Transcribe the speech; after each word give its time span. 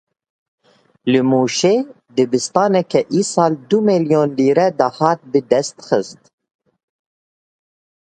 Li 1.11 1.21
Mûşê 1.29 1.75
dibistanekê 2.15 3.01
îsal 3.19 3.53
du 3.67 3.79
milyon 3.89 4.27
lîre 4.37 4.67
dahat 4.79 5.19
bi 5.31 5.39
dest 5.49 5.77
xist. 5.87 6.21